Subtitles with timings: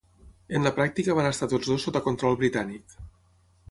[0.59, 3.01] En la pràctica van estar tots dos sota control britànic.